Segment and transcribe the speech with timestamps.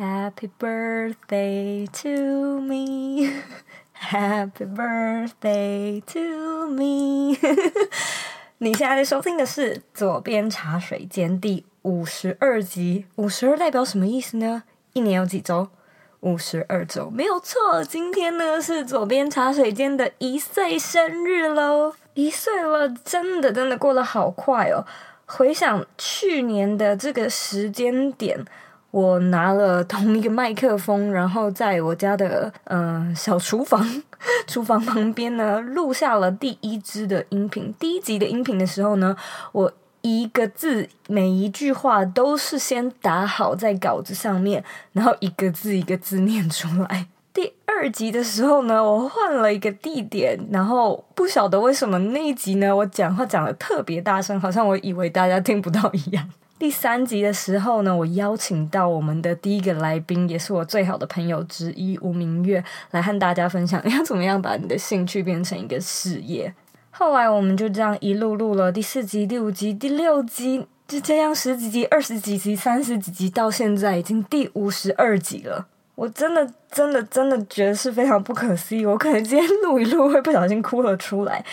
[0.00, 3.30] Happy birthday to me,
[3.92, 7.36] Happy birthday to me。
[8.56, 13.04] 你现在在收听的是左边茶水间第五十二集。
[13.16, 14.62] 五十二代表什么意思呢？
[14.94, 15.68] 一年有几周？
[16.20, 17.84] 五十二周，没有错。
[17.84, 21.94] 今天呢是左边茶水间的一岁生日喽！
[22.14, 24.86] 一岁了，真的真的过得好快哦。
[25.26, 28.42] 回想去年的这个时间点，
[28.90, 34.02] 我拿了同一个麦克风，然后在我家的、呃、小厨房，
[34.46, 37.72] 厨房旁边呢录下了第一支的音频。
[37.78, 39.16] 第一集的音频的时候呢，
[39.52, 47.06] 我一个字每一句话都是先打好在稿子上面，然后一个字一个字念出来。
[47.32, 56.28] 第二集的时候呢，我换了一个地点，然后不晓得为什么那一集呢，我讲话讲得特别大声，好像我以为大家听不到一样。
[56.60, 66.52] 第三集的时候呢，我邀请到我们的第一个来宾，也是我最好的朋友之一吴明月，来和大家分享要怎么样把你的兴趣变成一个事业。
[66.90, 75.66] 后来我们就这样一路录了第四集、第五集、第六集，就这样十几集、二十几集、三十几集，到现在已经第五十二集了。
[76.00, 78.86] 我真的、真的、真的觉得是非常不可思议。
[78.86, 81.44] 我可能今天录一录会不小心哭了出来，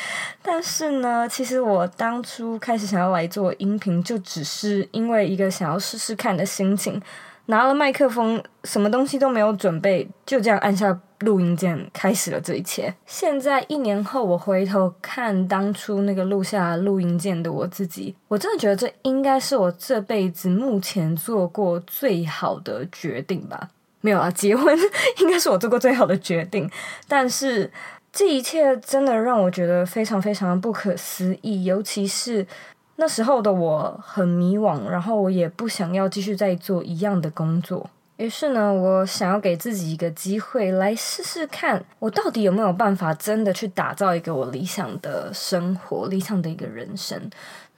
[0.41, 7.01] 但是呢，其实我当初开始想要来做音频，就只是因为一个想要试试看的心情，
[7.47, 12.95] 拿了麦克风，什么东西都没有准备，就这样按下录音键，开始了这一切。
[13.05, 23.67] 现在一年后，我回头看当初那个录下录音键的我自己，我真的觉得这应该是我这辈子目前做过最好的决定吧。
[24.07, 24.73] 没有啊，结婚
[25.19, 26.71] 应该是我做过最好的决定，
[27.09, 27.69] 但是
[28.13, 32.47] 这一切真的让我觉得非常非常不可思议，尤其是
[32.95, 47.29] 那时候的我很迷惘，然后我也不想要继续再做一样的工作，于是呢，我想要给自己一个机会来试试看，我到底有没有办法真的去打造一个我理想的生活，理想的一个人生。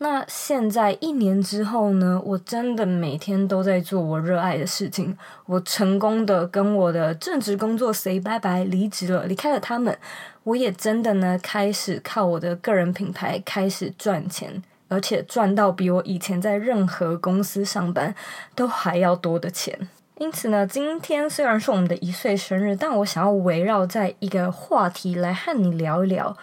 [0.02, 5.18] 那现在一年之后呢，我真的每天都在做我热爱的事情。
[5.46, 9.98] 我成功的跟我的正职工作 say 拜拜，离职了，离开了他们。
[10.44, 18.16] 我也真的呢，开始靠我的个人品牌开始赚钱，而且赚到比我以前在任何公司上班
[18.56, 19.90] 都还要多的钱。
[20.18, 26.38] 因此呢，今天虽然是我们的一岁生日，但我想要围绕在一个话题来和你聊一聊。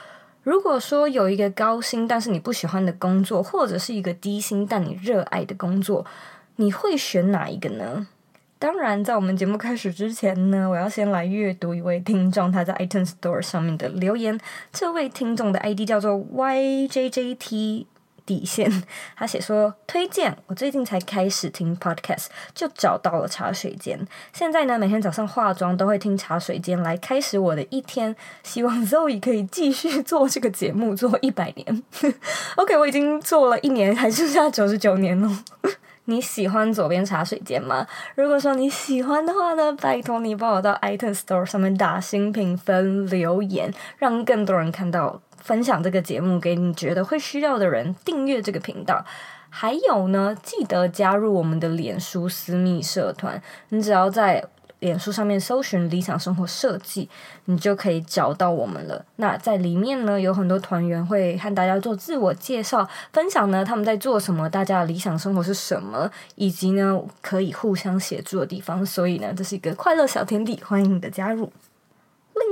[0.46, 6.06] 如果说有一个高薪但是你不喜欢的工作，或者是一个低薪但你热爱的工作，
[6.54, 8.06] 你会选哪一个呢？
[8.56, 14.38] 当然，在我们节目开始之前呢，我要先来阅读一位听众他在 iTunes Store 上面的留言。
[14.72, 17.86] 这位听众的 ID 叫做 YJJT。
[18.26, 18.70] 底线，
[19.16, 23.98] 他写说推荐，我最近才开始听 podcast，就找到了茶水间。
[24.32, 28.15] 现在呢，每天早上化妆都会听茶水间来开始我的一天。
[28.42, 31.82] 希望 Zoe 可以继续做这个节目做一百年。
[32.56, 35.38] OK，我已经做了一年，还剩下九十九年哦。
[36.09, 37.86] 你喜欢左边茶水间吗？
[38.15, 45.20] 如果说你喜欢的话呢，拜托你帮我到 iTunes Store 上面打新评分留言，让更多人看到。
[45.46, 49.04] 分享这个节目给你觉得会需要的人，订阅这个频道，
[49.48, 53.40] 还有呢，记得加入我们的脸书私密社团。
[53.68, 54.44] 你只要在
[54.80, 57.08] 脸书上面搜寻“理想生活设计”，
[57.46, 59.06] 你就可以找到我们了。
[59.16, 68.84] 那在里面呢，有很多团员会和大家做自我介绍，分享呢他们在做什么，大家的理想生活是什么，以及呢可以互相协助的地方。
[68.84, 71.52] 所以呢，这是一个快乐小天地，欢迎你的加入。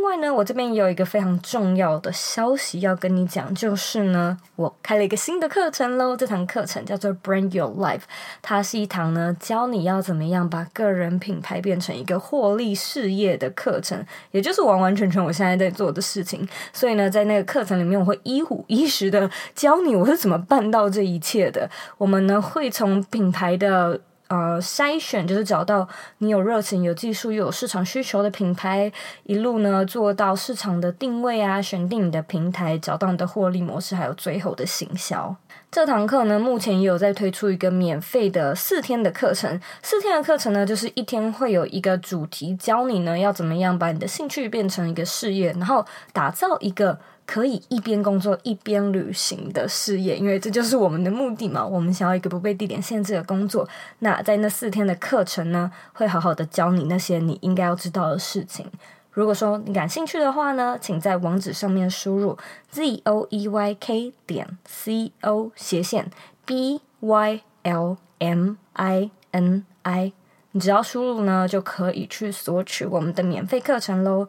[0.05, 6.15] 另外呢，我这边也有一个非常重要的消息要跟你讲，就是呢，我开了一个新的课程喽。
[6.15, 8.03] 这堂课程叫做 Brand Your Life，
[8.43, 16.47] 它是一堂呢教你要怎么样把个人品牌变成一个获利事业的课程，也就是完完全全我现在在做的事情。
[16.71, 21.71] 所以呢，在那个课程里面，我会一五一十的教你我是怎么办到这一切的。
[21.97, 24.03] 我们呢会从品牌的。
[24.29, 25.87] 呃，筛选就是找到
[26.19, 28.91] 你有热情、有技术又有市场需求的品牌，
[29.25, 35.37] 一路呢做到市场的定位啊，选定你的平台，找到你的获利模式，还有最后的行销。
[35.71, 39.61] 这堂课呢，目前也有在推出一个免费的四天的课程。
[39.83, 46.99] 四天的课程呢，就是一天会有一个主题，教你呢要怎么样把你的兴趣变成一个事业，然后打造一个。
[47.27, 51.65] 可以一边工作一边旅行的事业，因为这就是我们的目的嘛。
[51.65, 53.67] 我们想要一个不被地点限制的工作。
[54.01, 58.67] 那在那四天的课程呢，会好好的教你那些你应该要知道的事情。
[59.13, 62.37] 如果说你感兴趣的话呢，请在网址上面输入
[62.71, 66.11] z o e y k 点 c o 斜线
[66.45, 70.13] b y l m i n i。
[70.51, 74.29] 你只要输入呢，就可以去索取我们的免费课程喽。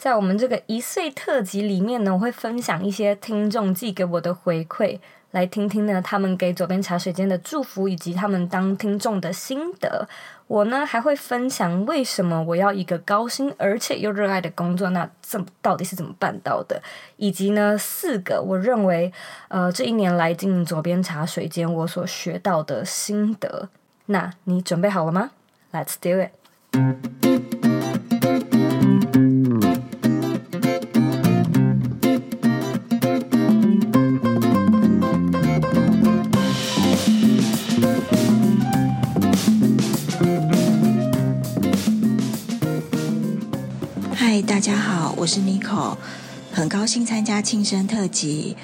[0.00, 4.98] 在我们这个一岁特辑里面呢，我会分享一些听众寄给我的回馈。
[5.32, 10.08] 来听听呢，他们给左边茶水间的祝福，以及他们当听众的心得。
[10.46, 16.82] 我呢还会分享为什么我要一个高薪而且又热爱的工作，那这到底是怎么办到的？
[17.18, 19.12] 以及呢四个我认为，
[19.48, 23.68] 呃，这一年来经营佐编茶水间我所学到的心得。
[24.06, 25.32] 那你准备好了吗
[25.70, 27.69] ？Let's do it。
[45.70, 45.96] 我是 Nico，
[46.52, 48.56] 很高兴参加庆生特辑。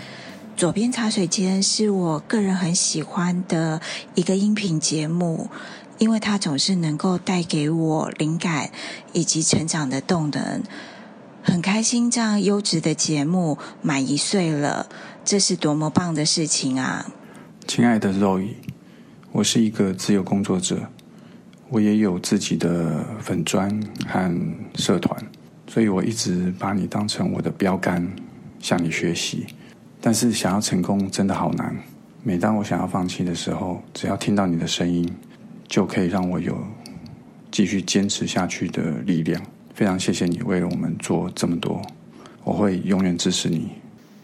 [0.56, 3.80] 左边茶水间是我个人很喜欢的
[4.14, 5.48] 一个音频节目，
[5.98, 8.70] 因为它总是能够带给我灵感
[9.12, 10.62] 以及成长的动能。
[11.42, 14.88] 很开心这样优质的节目满一岁了，
[15.24, 17.06] 这是多么棒的事情啊！
[17.68, 18.54] 亲爱的 Zoe，
[19.30, 20.88] 我是一个自由工作者，
[21.68, 25.24] 我也有自己的粉专和社团。
[25.68, 28.10] 所以我一直把你当成我的标杆，
[28.60, 29.46] 向你学习。
[30.00, 31.76] 但是想要成功真的好难。
[32.22, 35.08] 每当我想要放弃的时候，只要听到你的声音，
[35.68, 36.56] 就可以让我有
[37.50, 39.40] 继续坚持下去的力量。
[39.74, 41.82] 非常谢谢你为了我们做这么多，
[42.44, 43.68] 我会永远支持你。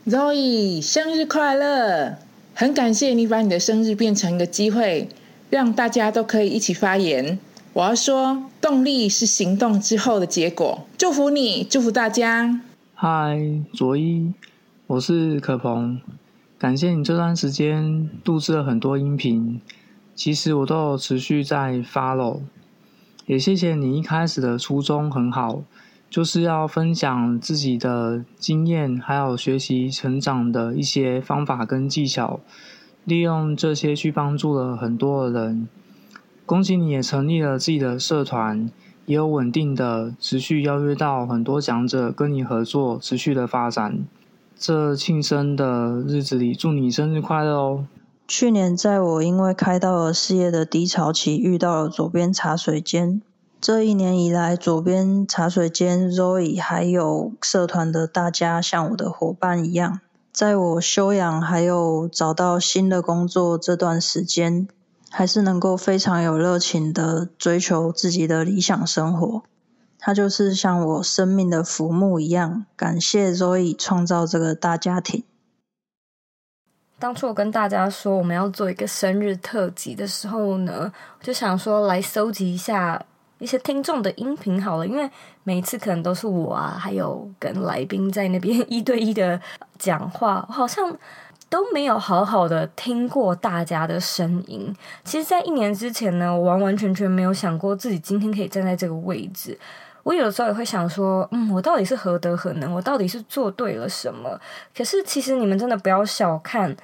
[0.06, 2.16] Zoe，生日快乐！
[2.54, 5.08] 很感谢你把你的生日变成一个机会，
[5.48, 7.38] 让大家都可以一起发言。
[7.74, 10.86] 我要说，动力是行动之后的结果。
[10.98, 12.60] 祝福你，祝福大家。
[12.94, 13.40] 嗨，
[13.72, 14.30] 佐伊，
[14.86, 15.98] 我是可鹏。
[16.58, 19.58] 感谢你这段时间录制了很多音频，
[20.14, 22.40] 其实我都有持续在 follow。
[23.24, 25.62] 也谢谢你一开始的初衷很好，
[26.10, 32.40] 就是要分享自己的经验，还有学习成长的一些方法跟技巧，
[33.04, 35.66] 利用这些去帮助了很多的人。
[36.44, 38.70] 恭喜你也成立了自己的社团，
[39.06, 44.04] 也有稳定的持续邀约到很多讲者跟你合作，持续的发展。
[44.58, 47.86] 这庆生的日子里，祝你生日快乐哦！
[48.28, 53.20] 去年在我因为开到了事业的低潮期，遇到了左边茶水间。
[53.60, 60.00] 这一年以来，左边茶水间 Zoe 还有社团的大家，像我的伙伴一样，
[60.32, 64.68] 在我休养还有找到新的工作这段时间。
[65.14, 69.42] 还是能够非常有热情的追求自己的理想生活，
[69.98, 72.64] 它就是像我生命的浮木一样。
[72.74, 75.22] 感谢 Zoe 创造这个大家庭。
[76.98, 83.04] 当初我跟大家说我们要做一个生日特辑的时候呢，我就想说来搜集一下
[83.38, 85.10] 一些听众的音频好了，因为
[85.44, 89.38] 每一次可能都是我啊，还有跟来宾在那边 一对一的
[89.78, 90.96] 讲话，好像。
[91.52, 94.74] 都没有好好的听过大家的声音。
[95.04, 99.58] 其实，在一年之前呢，我完完全全没有想过自己今天可以站在这个位置。
[100.02, 102.72] 我有的时候也会想说，嗯，我到底是何德何能？
[102.72, 104.40] 我到底是做对了什么？
[104.74, 106.74] 可是，其实你们真的不要小看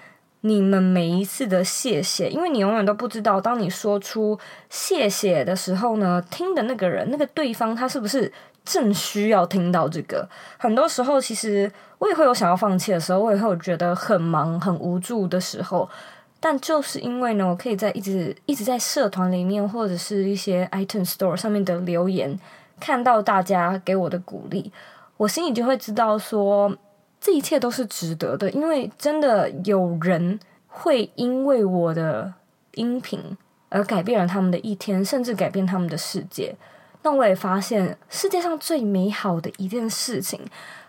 [0.43, 4.39] 你们每一次的谢谢，因为你永远都不知道，当你说出
[4.69, 8.31] 谢谢的时候呢，听的那个人，那个对方，他是不是
[8.69, 10.29] 正需要听到这个？
[10.59, 11.73] 很多时候，其实。
[12.01, 15.91] 我也会有想要放弃的时候，我也会有觉得很忙、很无助的时候。
[16.39, 22.39] 但就是因为呢，我可以在一直一直在社团里面，或者是一些 iTunes Store 上面的留言，
[22.79, 24.71] 看到大家给我的鼓励，
[25.17, 26.73] 我心里就会知道说，
[27.21, 28.49] 这一切都是值得的。
[28.53, 32.33] 因为真的有人会因为我的
[32.75, 33.21] 音频
[33.71, 36.55] 而改变了他们的一天，甚至改变他们的世界。
[37.09, 40.39] 那我也发现，世界上最美好的一件事情。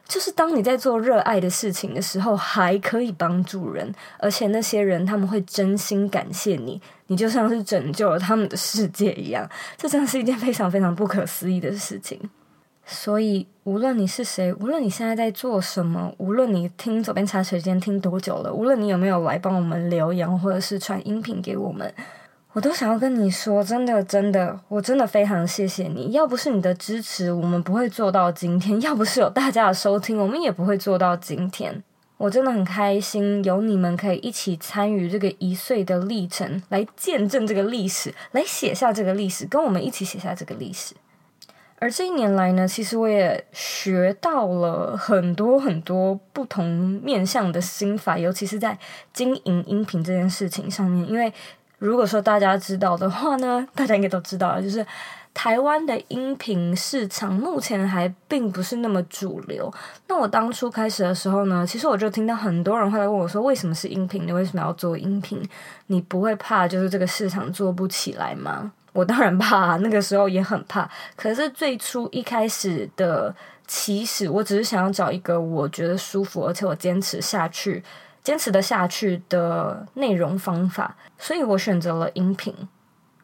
[0.05, 12.19] 就是当你在做热爱的事情的时候，还可以帮助人，而且那些人他们会真心感谢你，你就像是拯救了他们的世界一样，这真的是一件非常非常不可思议的事情。
[12.85, 21.93] 所以，无论你是谁，无论你现在在做什么，无论你听左边茶水间听多久了，无论你有没有来帮我们留言或者是传音频给我们。
[22.59, 26.11] 我都想要跟你说，真的，真的，我真的非常谢谢你。
[26.11, 31.81] 要不是你的支持，我们不会做到今天；要不是有大家的收听，我们也不会做到今天。
[32.17, 40.93] 我真的很开心，有你们可以一起参与这个一岁的历程，来见证这个历史，来写下这个历史，跟我们一起写下这个历史。
[41.81, 46.67] 而这一年来呢，其实我也学到了很多很多不同
[47.01, 48.77] 面向的心法，尤其是在
[49.13, 51.31] 经营音频这件事情上面，因为。
[51.79, 54.85] 如果说大家知道的话呢， 大家应该都知道了，就是
[55.33, 59.71] 台湾的音频市场目前还并不是那么主流。
[60.07, 64.27] 那我当初开始的时候呢，其实我就听到很多人会来问我说：“为什么是音频？
[64.27, 65.41] 你为什么要做音频？
[65.87, 70.89] 你不会怕就是这个市场做不起来吗？”我当然怕，那个时候也很怕。
[71.15, 73.33] 可是最初一开始的
[73.67, 77.81] 起始，我只是想要找一个我觉得舒服，而且我坚持下去。
[78.23, 82.53] 坚持的下去的内容方法，所以我选择了音频，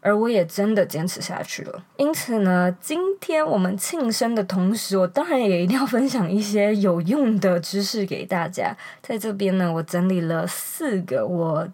[0.01, 1.83] 而我也真的坚持下去了。
[1.97, 8.75] 因此呢，今天我们庆生的同时，我当然也一定要分享一些有用的知识给大家。
[9.01, 11.67] 在这边呢，我整理了四个我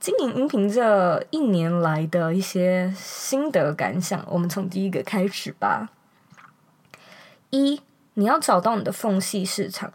[0.00, 4.24] 经营音频这一年来的一些心得感想。
[4.28, 5.90] 我们从第一个开始吧。
[7.50, 7.80] 一，
[8.14, 9.92] 你要找到你的缝隙市场。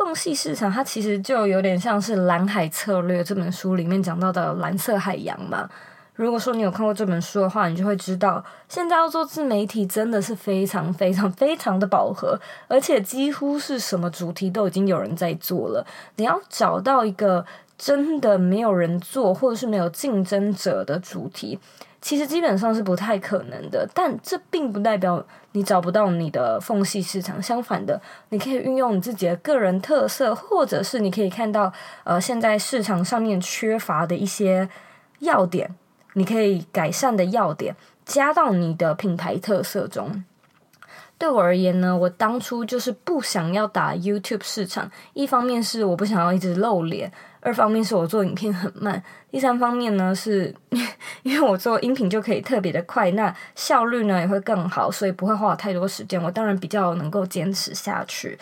[0.00, 5.68] 缝隙市场，它其实就有点像是《蓝海策略》这本书里面讲到的蓝色海洋嘛。
[6.14, 15.86] 如果说你有看过这本书的话，你就会知道，现在要做自媒体真的是非常非常非常的饱和，而且几乎是什么主题都已经有人在做了。
[16.16, 17.44] 你要找到一个
[17.76, 21.58] 真的没有人做，或者是没有竞争者的主题。
[22.00, 27.42] 其实基本上是不太可能的，但这并不代表你找不到你的缝隙市场。
[27.42, 31.72] 相反的，你可以运用你自己的个人特色，或者是你可以看到
[32.04, 34.68] 呃现在市场上面缺乏的一些
[35.18, 35.74] 要点，
[36.14, 37.76] 你可以改善的要点，
[38.06, 40.24] 加到你的品牌特色中。
[41.20, 47.12] 对我而言呢，我当初就是不想要打 YouTube 市场，一方面是我不想要一直露脸。
[47.42, 50.54] 二方面是我做影片很慢，第三方面呢是
[51.22, 56.22] 因为我做音频就可以特别的快，那效率呢也会更好，所以不会花太多时间。
[56.22, 58.38] 我当然比较能够坚持下去，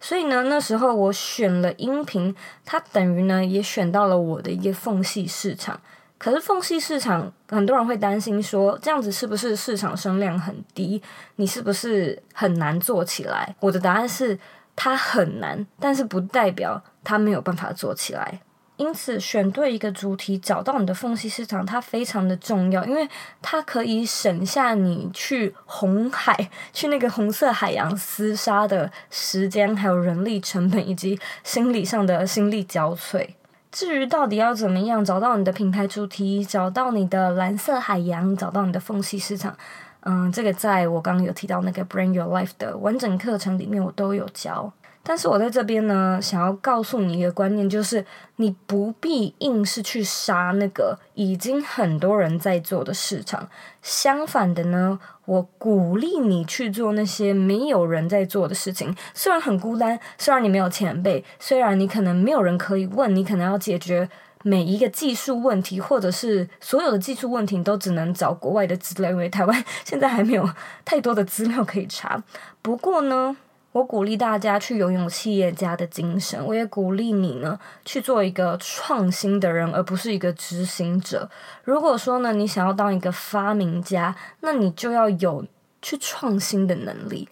[0.00, 2.32] 所以呢那时候我选了音频，
[2.64, 5.80] 它等于呢也选到了我的一个缝隙市场。
[6.20, 11.02] 可是缝隙市场很多人会担心说，这样子是不是市场声量很低？
[11.34, 13.56] 你是不是很难做起来？
[13.58, 14.38] 我的答案是。
[14.76, 18.40] 它很难，但是不代表它没有办法做起来。
[18.78, 23.06] 因此，选对一个主题，找到你的缝隙市场，它非常的重要，因为
[23.42, 33.28] 它可以省下你去红海、去那个红色海洋厮杀的时间，还有人力成本，以及心理上的心力交瘁。
[33.70, 39.56] 至于到底要怎么样找到你的品牌主题，找到你的蓝色海洋，找到你的缝隙市场。
[40.00, 44.72] 嗯，这个在我刚刚有提到那个 Brand Your Life 的完整课程里面，我都有教。
[45.02, 48.04] 但是我在这边呢，想要告诉你一个观念，就是
[48.36, 53.48] 你不必硬是去杀那个已经很多人在做的市场。
[53.80, 54.98] 相反的呢，
[55.30, 58.92] 我鼓励你去做那些没有人在做的事情。
[59.14, 64.08] 虽然很孤单，虽然你没有前辈，虽然你可能没有人可以问，你可能要解决。
[64.42, 70.48] 每一个技术问题，或者是所有的技术问题，都只能找国外的资料，因为台湾 现在还没有
[70.82, 72.20] 太多的资料可以查。
[72.62, 73.36] 不过呢，
[73.72, 81.30] 我鼓励大家去拥有企业家的精神，我也鼓励你呢去做一个创新的人，而不是一个执行者。
[81.62, 85.46] 如果说呢，你想要当一个发明家，那你就要有
[85.80, 87.28] 去创新的能力。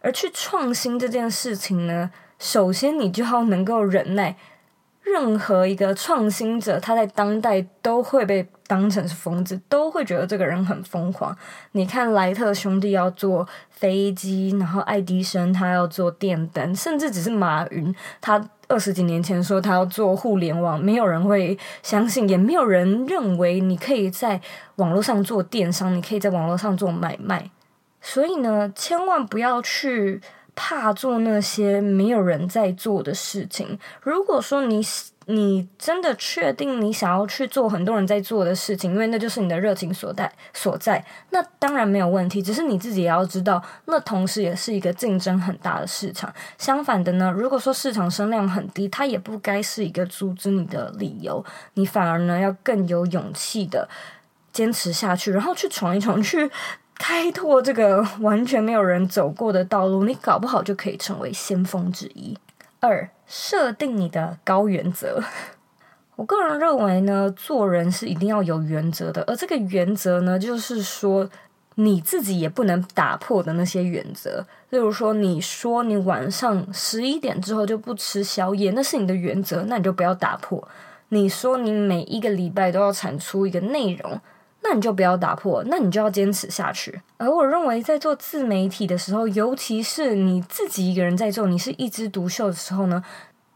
[0.00, 4.36] 而去创新这件事情呢，首先你就要能够忍耐。
[5.02, 11.36] 任何一个创新者，他在当代都会被当成是疯子，都会觉得这个人很疯狂。
[11.72, 24.40] 你看莱特兄弟要做飞机，然后爱迪生他要做电灯，甚至只是马云，他二十几年前说他要做互联网，没有人会相信，也没有人认为你可以在
[24.76, 27.50] 网络上做电商，你可以在网络上做买卖。
[28.00, 30.20] 所以呢，千万不要去。
[30.60, 33.78] 怕做那些没有人在做的事情。
[34.02, 34.82] 如果说你
[35.30, 42.42] 你真的确定你想要去做很多人在做的事情，因为那就是你的热情所在所在，那当然没有问题。
[42.42, 46.32] 只是你自己也要知道，那同时也是一个竞争很大的市场。
[46.56, 51.44] 相反的呢，如果说市场声量很低，它也不该是一个阻止你的理由。
[51.74, 53.86] 你反而呢要更有勇气的
[54.50, 56.50] 坚持下去，然后去闯一闯去。
[56.98, 62.36] 开拓这个完全没有人走过的道路，你搞不好就可以成为先锋之一。
[62.80, 65.22] 二，设定你的高原则。
[66.16, 71.28] 我个人认为呢，做人是一定要有原则的，而这个原则呢，就是说
[71.76, 74.44] 你自己也不能打破的那些原则。
[74.70, 80.66] 例如说，你说你晚上十一点之后就不吃宵夜，那是你的原则，那你就不要打破。
[81.10, 84.20] 你说你每一个礼拜都要产出一个内容。
[84.60, 87.00] 那你就不要打破，那你就要坚持下去。
[87.16, 93.02] 而我认为，在做自媒体的时候，尤其是你自己一个人在做，你是一枝独秀的时候呢，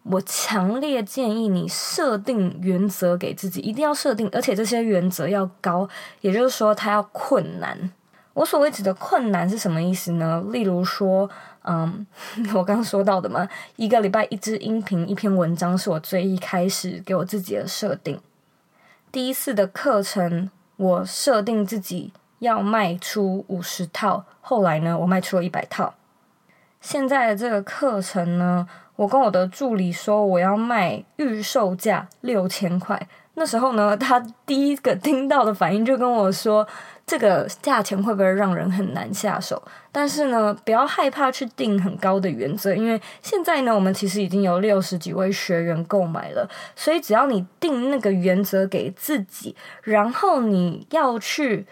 [0.05, 5.89] 我强烈建议你设定原则给自己，一定要设定，而且这些原则要高，
[6.21, 7.91] 也就是说，它要困难。
[8.35, 10.43] 我所谓指的困难是什么意思呢？
[10.51, 11.29] 例如说，
[11.65, 12.07] 嗯，
[12.55, 18.19] 我刚刚说到的嘛，一个礼拜一支音频，一篇文章，是我最一开始给我自己的设定。
[19.11, 20.51] 第一次的课程，
[20.83, 25.95] 我设定自己要卖出五十套，后来呢，我卖出了一百套。
[26.81, 33.07] 现在的这个课程呢，我跟我的助理说我要卖预售价六千块。
[33.35, 36.67] 那时候呢，他第一个听到的反应就跟我说
[37.07, 46.47] ：“这个价钱会不会让人很难下手？”但是呢，不要害怕去定很高的原则，因为现在呢，我们其实已经有六十几位学员购买了，
[46.77, 51.67] 所以只要你定那个原则给自己，然后你要去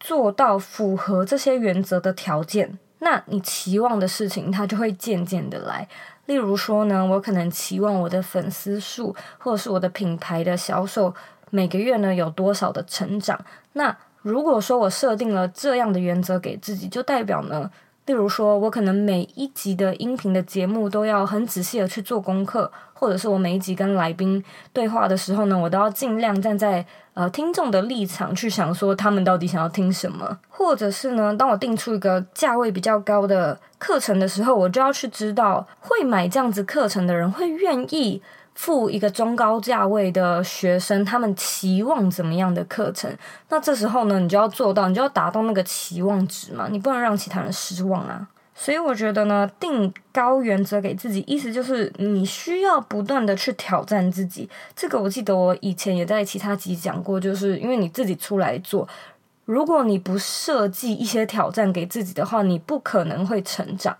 [0.00, 2.76] 做到符合这些原则的条件。
[2.98, 5.88] 那你期望的事情，它就会渐渐的来。
[6.28, 11.14] 例如说呢，我可能期望我的粉丝数，或者是我的品牌的销售，
[11.48, 13.42] 每个月呢有多少的成长。
[13.72, 17.70] 那如果说我设定了这样的原则给自己，就代表呢，
[18.08, 26.84] 例如说我可能每一集的音频的节目都要很仔细的去做功课，或者是我每一集跟来宾对话的时候呢，我都要尽量站在。
[27.14, 38.22] 呃，听众的立场去想说，他们到底想要听什么，或者是呢，当我定出一个价位比较高的课程的时候，我就要去知道，会买这样子课程的人会愿意
[38.58, 43.08] 付一个中高价位的学生，他们期望怎么样的课程？
[43.50, 48.26] 那这时候呢，你就要做到，你就要达到那个期望值嘛，你不能让其他人失望啊。
[48.56, 54.50] 所以我觉得呢，定高原则给自己，意思就是你需要不断的去挑战自己。
[54.74, 58.88] 这个我记得我以前也在其他集讲过，就是因为你自己出来做，
[59.44, 63.96] 如果你不设计一些挑战给自己的话，你不可能会成长。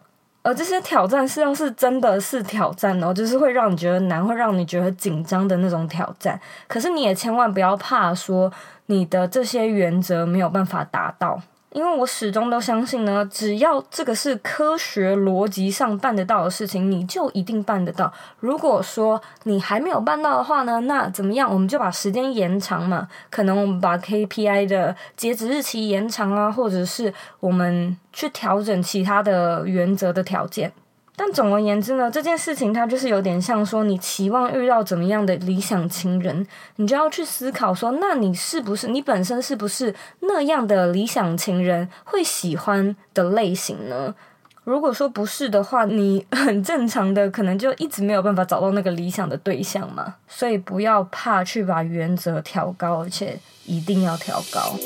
[0.48, 6.40] 而这些挑战是要是真的是挑战哦，就是会让你觉得难，会让你觉得紧张的那种挑战。
[6.66, 8.50] 可是你也千万不要怕说
[8.86, 11.38] 你的这些原则没有办法达到。
[11.70, 18.10] 因为我始终都相信呢，只要这个是科学逻辑上办得到的事情，你就一定办得到。
[18.40, 21.52] 如果说你还没有办到的话呢，那怎么样？
[21.52, 30.72] 我们就把时间延长嘛，可能我们把 KPI 的截止日期延长啊，或者是我们去调整其他的原则的条件。
[31.20, 44.14] 但总而言之呢，这件事情它就是有点像说，你期望遇到怎么样的理想情人，你就要去思考说，那你是不是你本身是不是那样的理想情人会喜欢的类型呢？
[44.62, 50.14] 如果说不是的话，你 很正常的可能就一直没有办法找到那个理想的对象嘛。
[50.28, 54.76] 所以不要怕去把原则调高，而且一定要调高。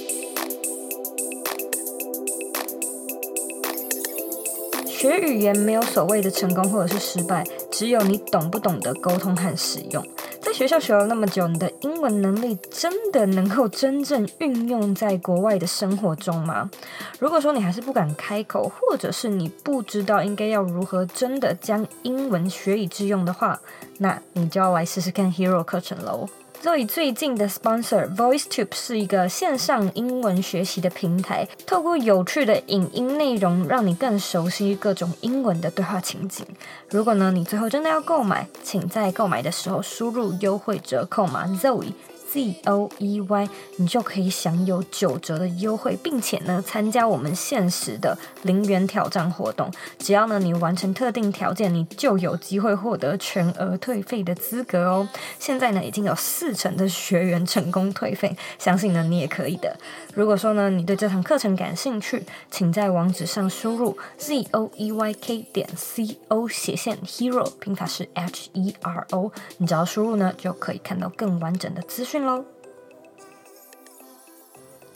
[5.02, 10.06] 学语言没有所谓的成功或者是失败，只有你懂不懂得沟通和使用。
[10.40, 16.70] 在学校学了那么久，你的英文能力真的能够真正运用在国外的生活中吗？
[17.18, 23.58] 如果说你还是不敢开口，或者是你不知道应该要如何真的将英文学以致用的话，
[23.98, 26.28] 那你就要来试试看 Hero 课程喽。
[26.62, 36.46] Zoe 最近的 sponsor VoiceTube 是一个线上英文学习的平台，透过有趣的影音内容，让你更熟悉各种英文的对话情景。
[36.88, 41.94] 如果呢，你最后真的要购买，请在购买的时候输入优惠折扣码 Zoe。
[42.33, 49.71] Z O E Y，你就可以享有九折的优惠，并且呢，参加我们限时的零元挑战活动。
[49.99, 55.07] 只要呢，你完成特定条件，你就有机会获得全额退费的资格哦。
[55.38, 59.77] 现在呢，已经有四成的学员成功退费，相信呢，你也可以的。
[60.14, 72.21] 如果说呢，你对这堂课程感兴趣，请在网址上输入 Z O E Y K 点 C O 斜线 Hero，拼法是 H E R O，你只要输入呢，就可以看到更完整的资讯。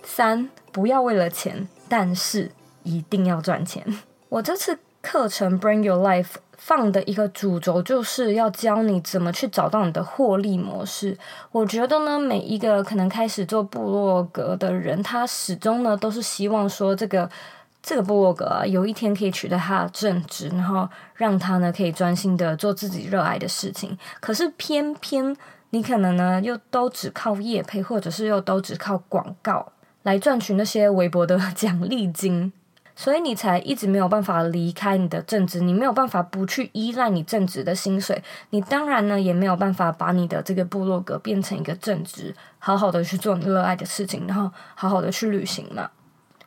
[0.02, 2.50] 三，不要为了钱，但是
[2.84, 3.84] 一定要赚钱。
[4.30, 11.18] 我这次课程 Bring Your Life 放的一个主轴，就是要教你怎么去找到你的获利模式。
[11.52, 17.28] 我觉得呢，每一个可能开始做部落格的人，他始终呢都是希望说，这个
[17.82, 23.98] 这个部落格啊，有一天可以取得他的正职，然后让他呢可以专心的做自己热爱的事情。
[24.20, 25.36] 可是偏偏。
[25.70, 29.72] 你可能呢，又都只靠业配，或者是又都只靠广告
[30.04, 32.52] 来赚取那些微薄的 奖励金，
[32.94, 45.90] 所以你才一直没有办法离开你的正职，你没有办法不去依赖你正职的薪水，你当然呢也没有办法把你的这个部落格变成一个正职，好好的去做你热爱的事情，然后好好的去旅行嘛。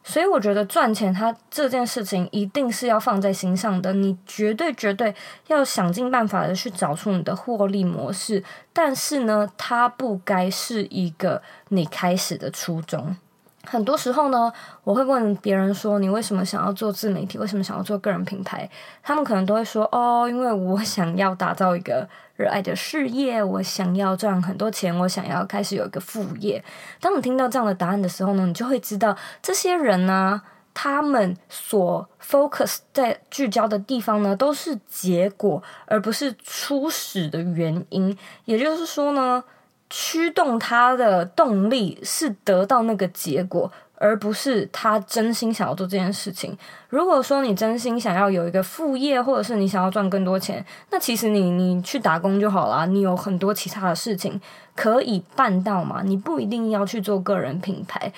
[0.04, 3.94] 所以我觉得赚钱，它这件事情一定是要放在心上的。
[3.94, 5.14] 你绝对绝对
[5.48, 8.44] 要想尽办法的去找出你的获利模式。
[8.74, 13.16] 但是呢，它不该是一个你开始的初衷。
[13.66, 14.52] 很多时候呢，
[14.84, 17.38] 我会问别人说：“你为什么想要做自媒体？
[17.38, 18.68] 为什么想要做个人品牌？”
[19.04, 26.64] 他们可能都会说：“哦，因为我想要打造一个热爱的事业，我想要赚很多钱，我想要开始有一个副业。”
[27.02, 30.42] 当你听到这样的答案的时候呢，你就会知道这些人呢，
[30.74, 38.18] 他们所 focus 在聚焦的地方呢，都是结果，而不是初始的原因。
[38.46, 39.44] 也就是说呢，
[39.90, 46.58] 驱动他的动力是得到那个结果，而不是他真心想要做这件事情。
[46.90, 54.40] 如果说你真心想要有一个副业，或者是你想要赚更多钱，那其实你你去打工就好了，你有很多其他的事情
[54.76, 58.12] 可以办到嘛，你不一定要去做个人品牌。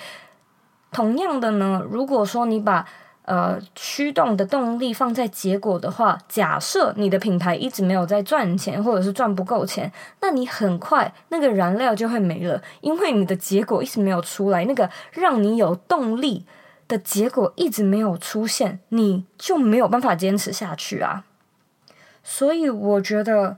[0.92, 2.86] 同样的呢，如果说你把
[3.32, 9.90] 呃，驱动的动力放在结果的话，假设你的品牌一直没有在赚钱，或者是赚不够钱，
[10.20, 16.44] 那你很快那个燃料就会没了，因为你的结果一直没有出来，那个让你有动力
[16.86, 21.24] 的结果一直没有出现，你就没有办法坚持下去啊。
[22.22, 23.56] 所以我觉得。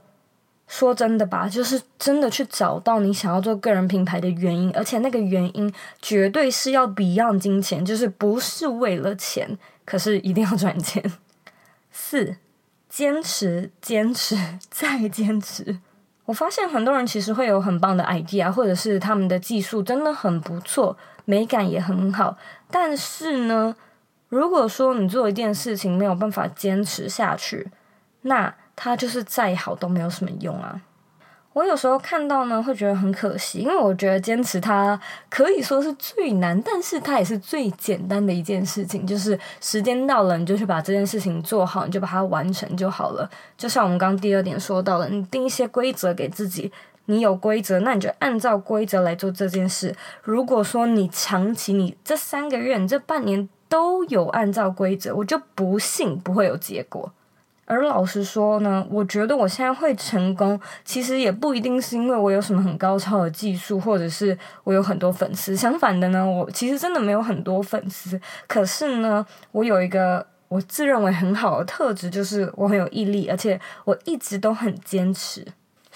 [0.67, 11.03] 说真的吧，就是真的去找到你想要做个人品牌的原因，而且那个原因绝对是要 beyond 金钱，就是不是为了钱，可是一定要赚钱。
[11.91, 12.37] 四，
[12.89, 14.35] 坚持，坚持，
[14.71, 15.77] 再坚持。
[16.25, 22.35] 我发现很多人其实会有很棒的 idea，或者是他们的技术真的很不错，美感也很好，
[22.71, 23.75] 但是呢，
[24.29, 27.69] 如果说你做一件事情没有办法坚持下去，
[28.23, 28.55] 那。
[28.75, 30.81] 它就是再好都没有什么用啊！
[31.53, 39.07] 我有时候看到呢，会觉得很可惜，因为我觉得坚持它可以说是最难，但是它也是最简单的一件事情。
[39.07, 43.29] 就是时间到了，你就去把这件事情做好，你就把它完成就好了。
[43.57, 46.69] 就像我们刚第二点说到了，你定一些规则给自己，
[47.05, 49.95] 你有规则，那你就按照规则来做这件事。
[50.23, 57.13] 如果说你长期，你这三个月，你这半年都有按照规则，我就不信不会有结果。
[57.65, 65.55] 而老实说呢，我觉得我现在会成功，其实也不一定是因为我有什么很高超的技术，或者是我有很多粉丝。
[65.55, 68.19] 相反的呢，我其实真的没有很多粉丝。
[68.47, 75.45] 可是呢，我有一个我自认为很好的特质，就是我很有毅力，而且我一直都很坚持。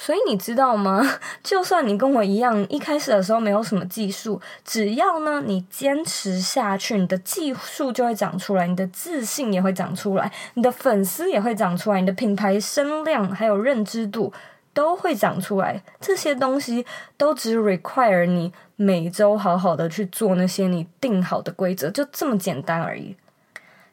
[0.02, 1.06] 所以你知道吗？
[1.44, 14.32] 就算你跟我一样，一开始的时候没有什么技术，只要呢你坚持下去，你的技术就会长出来，你的自信也会长出来，你的粉丝也会长出来，你的品牌声量还有认知度
[14.74, 15.84] 都会长出来。
[16.00, 16.86] 这些东西
[17.18, 23.18] 都只 require 你每周好好的去做那些你定好的规则，就这么简单而已。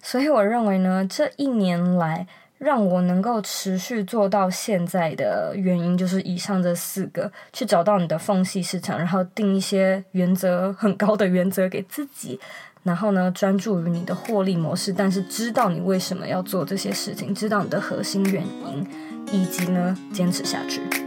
[0.01, 2.29] 所以我认为呢，这一年来。
[2.59, 12.40] 让我能够持续做到现在的原因，就是以上这四个：去找到你的缝隙市场，然后定一些原则很高的原则给自己，
[12.83, 18.87] 然后呢，专注于你的获利模式，但是知道你为什么要做这些事情，知道你的核心原因，
[19.31, 21.06] 以及呢，坚持下去。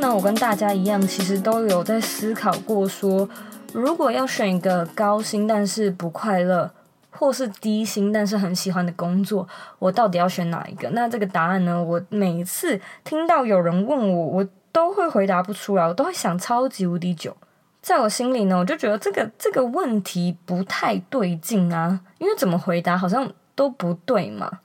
[0.00, 3.28] 那，我跟大家一样，其实都有在思考过说，
[3.74, 6.70] 如果要选一个高薪但是不快乐，
[7.10, 9.46] 或是低薪但是很喜欢的工作，
[9.78, 10.88] 我到底要选哪一个？
[10.90, 17.36] 那这个答案呢，我每次听到有人问我，我都会回答不出来，我都会想超级无敌久。
[17.82, 24.60] 在我心里呢，我就觉得这个这个问题不太对劲啊，因为怎么回答好像都不对嘛。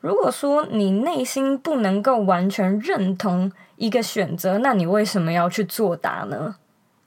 [0.00, 6.56] 如果说你内心不能够完全认同一个选择，那你为什么要去作答呢？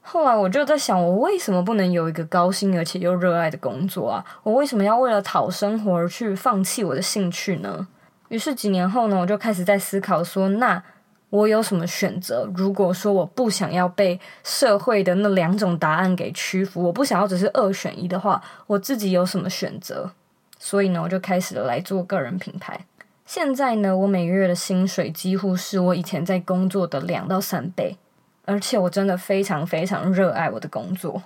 [0.02, 4.24] 后来我就在想，我为什么不能有一个高薪而且又热爱的工作啊？
[4.42, 7.86] 我为什么要为了讨生活而去放弃我的兴趣呢？
[8.28, 10.82] 于是几年后呢，我就开始在思考说，那
[11.28, 12.48] 我有什么选择？
[12.56, 20.10] 如果说我不想要被社会的那两种答案给屈服，我不想要只是二选一的话，我自己有什么选择？
[20.60, 22.78] 所以呢，我就开始来做个人品牌。
[23.24, 27.96] 现在呢，我每个月的薪水几乎是我以前在工作的两到三倍，
[28.44, 31.22] 而且我真的非常非常热爱我的工作，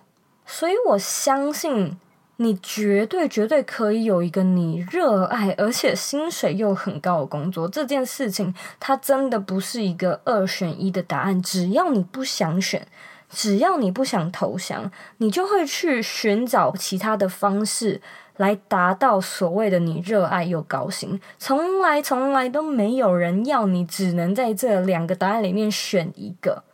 [0.46, 1.98] 所以我相信
[2.36, 7.66] 你绝对绝对可以有一个你热爱而且薪水又很高的工作。
[7.66, 12.86] 这件事情它真的不是一个二选一的答案，只要你不想选，
[13.30, 18.02] 只要你不想投降，你就会去寻找其他的方式。
[18.36, 21.20] 来达到所谓的你热爱又高兴。
[21.38, 26.64] 从来从来都没有人要你只能在这两个答案里面选一个。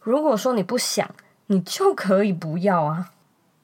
[0.00, 1.08] 如果说你不想，
[1.46, 3.10] 你就可以不要啊。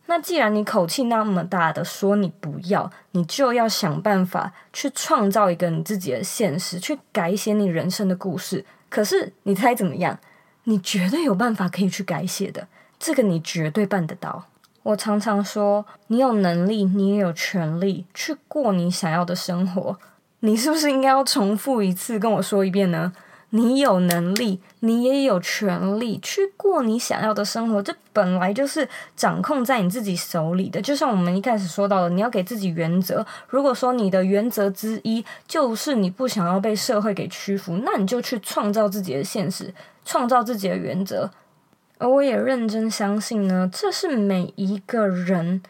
[0.06, 8.64] 那既然你口气那么大的说你不要，你就要想办法去创造一个你自己的现实，去改写你人生的故事。
[8.88, 10.18] 可是你猜怎么样？
[10.64, 12.66] 你绝对有办法可以去改写的，
[12.98, 14.46] 这个你绝对办得到。
[14.82, 19.98] 我常常说，你有能力，你也有权利去过你想要的生活。
[20.40, 23.12] 你是不是应该要重复一次跟我说一遍呢？
[23.52, 27.82] 你有能力，你也有权利去过你想要的生活。
[27.82, 30.80] 这本来就是掌控在你自己手里的。
[30.80, 33.26] 就像我们一开始说到的，你要给自己原则。
[33.48, 41.28] 如果说你的原则之一就是你不想要被社会给屈服，那你就去创造自己的现实，创造自己的原则。
[42.00, 45.62] 而我也认真相信呢，这是每一个人。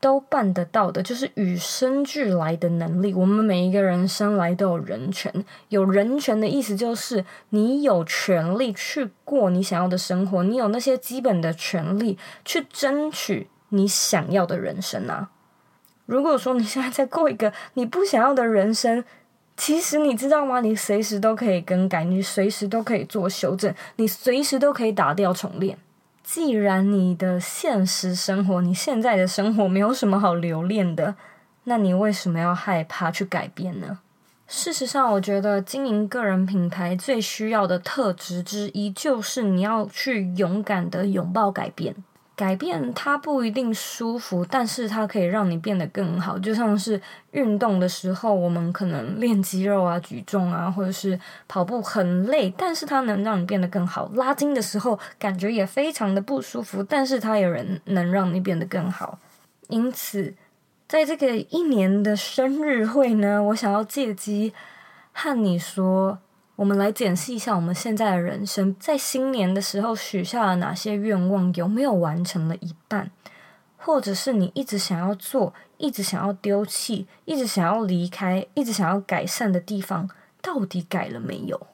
[0.00, 3.14] 都办得到的，就是与生俱来的能力。
[3.14, 5.32] 我们每一个人生来都有人权，
[5.70, 15.30] 有人权的意思就是你有权利去过你想要的生活，你有那些基本的权利去争取你想要的人生啊。
[16.04, 19.02] 如果说你现在在过一个你不想要的人生，
[19.56, 20.60] 其实你知道吗？
[20.60, 25.78] 你随时都可以更改，你随时都可以做修正，你随时都可以打掉重练。
[26.22, 31.14] 既然你的现实生活，你现在的生活没有什么好留恋的，
[31.64, 33.98] 那你为什么要害怕去改变呢？
[34.46, 41.94] 事实上，我觉得经营个人品牌最需要的特质之一，就是你要去勇敢的拥抱改变。
[42.36, 46.36] 改变它不一定舒服，但是它可以让你变得更好。
[46.36, 54.10] 就像是运动的时候，我们可能练肌肉啊、举重啊，或者是跑步很累，但是它能让你变得更好。
[54.14, 59.18] 拉筋的时候，感觉也非常的不舒服，但是它有人能让你变得更好。
[59.68, 60.34] 因此，
[60.88, 64.52] 在这个一年的生日会呢，我想要借机
[65.12, 66.18] 和你说。
[66.56, 73.10] 我们来检视一下我们现在的人生，在新年的时候许下了哪些愿望，有没有完成了一半？
[73.76, 80.08] 或者是你一直想要做、一直想要丢弃、一直想要离开、一直想要改善的地方，
[80.40, 81.66] 到底改了没有？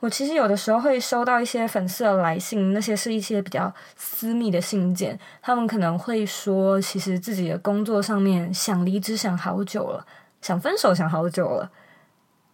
[0.00, 10.04] 我其实有的时候会收到一些粉丝的来信，那些是一些比较私密的信件，他们可能会说，其实自己的工作上面想离职想好久了，
[10.40, 11.70] 想分手想好久了。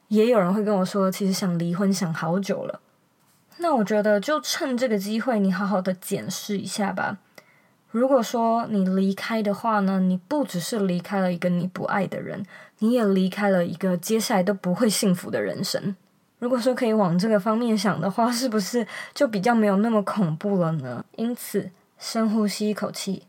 [0.09, 2.81] 也有人会跟我说，其实想离婚想好久了。
[3.59, 7.19] 那我觉得，就趁这个机会，你好好的检视一下吧。
[7.91, 12.45] 如果说你离开的话呢，你不只是离开了一个你不爱的人，
[12.81, 15.97] 你也离开了一个接下来都不会幸福的人生。
[16.39, 21.05] 如果说可以往这个方面想的话，是不是就比较没有那么恐怖了呢？
[21.17, 23.25] 因此，深呼吸一口气。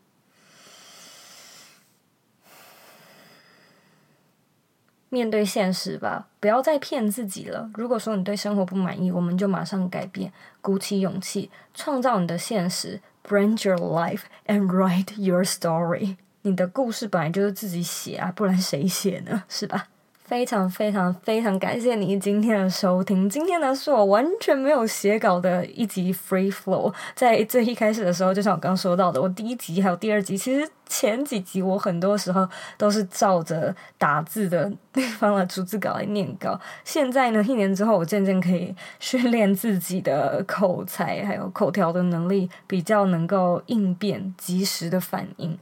[5.10, 7.70] 面对现实吧，不要再骗自己了。
[7.74, 16.18] 如果说你对生活不满意，我们就马上改变，鼓起勇气，创造你的现实，brand your life and write your story。
[16.44, 19.44] 你的故事本来就是自己写啊，不然谁写呢？
[19.50, 19.88] 是吧？
[20.30, 23.28] 非常非常非常感谢你今天的收听。
[23.28, 26.94] 今天呢，是我完全没有写稿的一集 free flow。
[27.16, 36.60] 在最一开始的时候，就像我刚刚说到的，我第一集还有第二集，其实前几集我很多时候都是照着打字的地方的逐字稿来念稿。
[36.84, 45.58] 现在呢，一年之后，我渐渐可以训练自己的口才还有口条的能力，比较能够应变、及时的反应。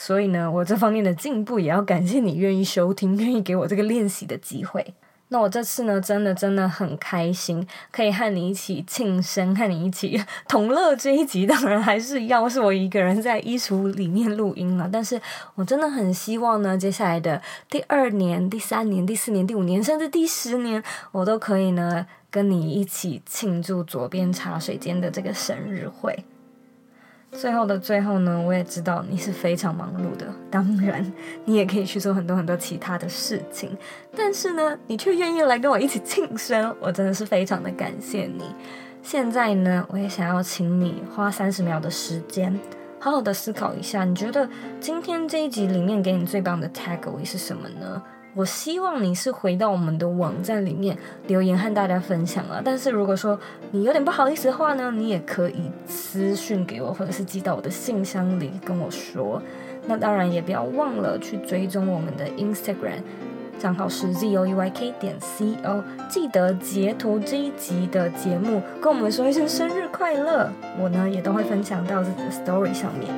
[0.00, 4.94] 所以呢，我这方面的进步也要感谢你愿意收听，愿意给我这个练习的机会。
[5.30, 11.44] 那我这次呢，真的真的很开心，可以和你一起庆生，和你一起 同乐这一集。
[11.44, 15.20] 当然还是要是我一个人在衣橱里面录音了，但是
[15.56, 20.80] 我真的很希望呢，接下来的第二年、第三年、第四年、第五年，甚至第十年，
[21.10, 26.24] 我都可以呢跟你一起庆祝左边茶水间的这个生日会。
[27.32, 31.12] 最后的最后呢，我也知道你是非常忙碌的，当然
[31.44, 33.76] 你也可以去做很多很多其他的事情，
[34.16, 38.44] 但是呢，你却愿意来跟我一起庆生，我真的是非常的感谢你。
[39.02, 42.58] 现在呢，我也想要请你花三十秒的时间，
[42.98, 44.48] 好好的思考一下，你觉得
[44.80, 48.02] 今天这一集里面给你最棒的 takeaway 是什么呢？
[48.38, 50.96] 我希望你是回到我们的网站里面
[51.26, 52.62] 留言和大家分享了。
[52.64, 53.36] 但是如果说
[53.72, 59.42] 你有点不好意思的话呢，你也可以私讯给我，或者是寄到我的信箱里跟我说。
[59.88, 63.02] 那当然也不要忘了去追踪我们的 Instagram
[63.58, 70.48] 账号是 zoeyk 点 co，记得截图这一集的节目，跟我们说一声生日快乐。
[70.80, 73.12] 我呢也都会分享到自己的 story 上面。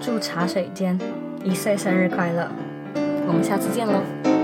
[0.00, 0.98] 祝茶水间
[1.44, 2.50] 一岁生日快乐！
[3.26, 4.39] 我们下次见喽。